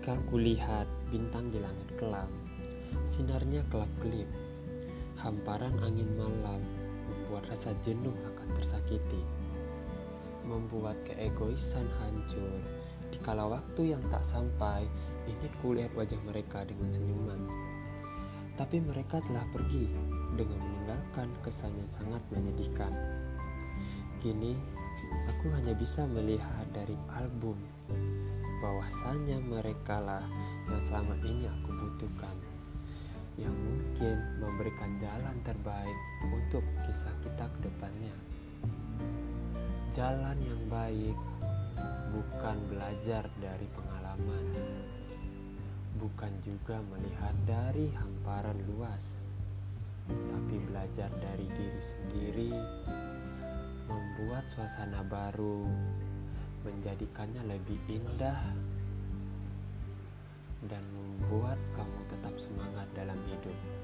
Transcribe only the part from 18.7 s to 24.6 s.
mereka telah pergi dengan meninggalkan kesan yang sangat menyedihkan. Kini,